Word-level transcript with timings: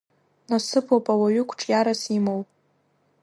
Насыԥуп 0.49 1.05
ауаҩы 1.13 1.43
қәҿиарас 1.49 2.01
имоу! 2.17 2.41